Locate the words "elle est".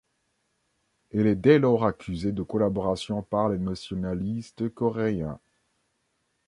1.11-1.35